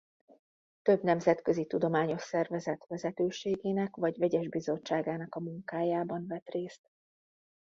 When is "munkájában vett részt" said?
5.39-6.91